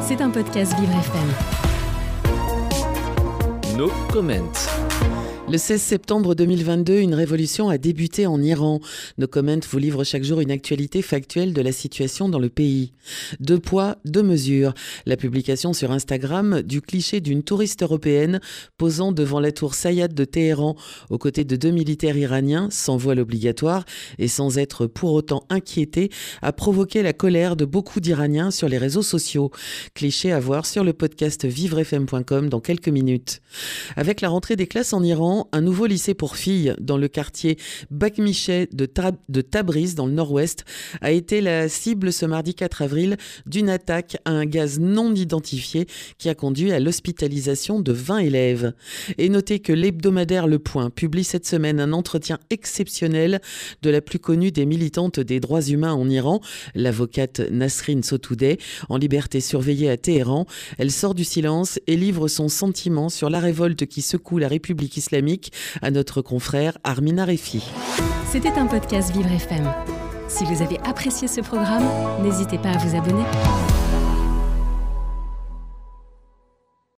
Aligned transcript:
C'est 0.00 0.22
un 0.22 0.30
podcast 0.30 0.74
Vivre 0.78 0.94
FM. 0.94 1.28
No 3.76 3.90
comment. 4.10 4.50
Le 5.50 5.56
16 5.56 5.80
septembre 5.80 6.34
2022, 6.34 6.98
une 6.98 7.14
révolution 7.14 7.70
a 7.70 7.78
débuté 7.78 8.26
en 8.26 8.42
Iran. 8.42 8.80
Nos 9.16 9.26
comments 9.26 9.60
vous 9.70 9.78
livrent 9.78 10.04
chaque 10.04 10.22
jour 10.22 10.40
une 10.40 10.50
actualité 10.50 11.00
factuelle 11.00 11.54
de 11.54 11.62
la 11.62 11.72
situation 11.72 12.28
dans 12.28 12.38
le 12.38 12.50
pays. 12.50 12.92
Deux 13.40 13.58
poids, 13.58 13.96
deux 14.04 14.22
mesures. 14.22 14.74
La 15.06 15.16
publication 15.16 15.72
sur 15.72 15.90
Instagram 15.90 16.60
du 16.60 16.82
cliché 16.82 17.20
d'une 17.20 17.42
touriste 17.42 17.82
européenne 17.82 18.40
posant 18.76 19.10
devant 19.10 19.40
la 19.40 19.50
tour 19.50 19.74
Sayad 19.74 20.12
de 20.12 20.24
Téhéran 20.26 20.76
aux 21.08 21.16
côtés 21.16 21.44
de 21.44 21.56
deux 21.56 21.70
militaires 21.70 22.18
iraniens 22.18 22.68
sans 22.70 22.98
voile 22.98 23.18
obligatoire 23.18 23.86
et 24.18 24.28
sans 24.28 24.58
être 24.58 24.86
pour 24.86 25.14
autant 25.14 25.44
inquiétés 25.48 26.10
a 26.42 26.52
provoqué 26.52 27.02
la 27.02 27.14
colère 27.14 27.56
de 27.56 27.64
beaucoup 27.64 28.00
d'Iraniens 28.00 28.50
sur 28.50 28.68
les 28.68 28.76
réseaux 28.76 29.00
sociaux. 29.00 29.50
Cliché 29.94 30.30
à 30.30 30.40
voir 30.40 30.66
sur 30.66 30.84
le 30.84 30.92
podcast 30.92 31.46
vivrefm.com 31.46 32.50
dans 32.50 32.60
quelques 32.60 32.88
minutes. 32.88 33.40
Avec 33.96 34.20
la 34.20 34.28
rentrée 34.28 34.56
des 34.56 34.66
classes 34.66 34.92
en 34.92 35.02
Iran, 35.02 35.37
un 35.52 35.60
nouveau 35.60 35.86
lycée 35.86 36.14
pour 36.14 36.36
filles 36.36 36.74
dans 36.80 36.96
le 36.96 37.08
quartier 37.08 37.56
Bakmichet 37.90 38.68
de, 38.72 38.88
de 39.28 39.40
Tabriz, 39.40 39.94
dans 39.94 40.06
le 40.06 40.12
nord-ouest, 40.12 40.64
a 41.00 41.12
été 41.12 41.40
la 41.40 41.68
cible 41.68 42.12
ce 42.12 42.26
mardi 42.26 42.54
4 42.54 42.82
avril 42.82 43.16
d'une 43.46 43.68
attaque 43.68 44.16
à 44.24 44.30
un 44.30 44.46
gaz 44.46 44.80
non 44.80 45.14
identifié 45.14 45.86
qui 46.18 46.28
a 46.28 46.34
conduit 46.34 46.72
à 46.72 46.80
l'hospitalisation 46.80 47.80
de 47.80 47.92
20 47.92 48.18
élèves. 48.18 48.72
Et 49.18 49.28
notez 49.28 49.60
que 49.60 49.72
l'hebdomadaire 49.72 50.46
Le 50.46 50.58
Point 50.58 50.90
publie 50.90 51.24
cette 51.24 51.46
semaine 51.46 51.80
un 51.80 51.92
entretien 51.92 52.38
exceptionnel 52.50 53.40
de 53.82 53.90
la 53.90 54.00
plus 54.00 54.18
connue 54.18 54.50
des 54.50 54.66
militantes 54.66 55.20
des 55.20 55.40
droits 55.40 55.62
humains 55.62 55.92
en 55.92 56.08
Iran, 56.08 56.40
l'avocate 56.74 57.40
Nasrin 57.50 58.02
Sotoudeh, 58.02 58.58
en 58.88 58.96
liberté 58.96 59.40
surveillée 59.40 59.90
à 59.90 59.96
Téhéran. 59.96 60.46
Elle 60.78 60.90
sort 60.90 61.14
du 61.14 61.24
silence 61.24 61.78
et 61.86 61.96
livre 61.96 62.28
son 62.28 62.48
sentiment 62.48 63.08
sur 63.08 63.30
la 63.30 63.40
révolte 63.40 63.86
qui 63.86 64.02
secoue 64.02 64.38
la 64.38 64.48
République 64.48 64.96
islamique 64.96 65.27
à 65.82 65.90
notre 65.90 66.22
confrère 66.22 66.78
Armin 66.84 67.18
Arefi. 67.18 67.62
C'était 68.30 68.52
un 68.52 68.66
podcast 68.66 69.12
Vivre 69.12 69.30
FM. 69.30 69.72
Si 70.28 70.44
vous 70.44 70.62
avez 70.62 70.78
apprécié 70.84 71.28
ce 71.28 71.40
programme, 71.40 71.84
n'hésitez 72.22 72.58
pas 72.58 72.70
à 72.70 72.78
vous 72.78 72.96
abonner. 72.96 73.24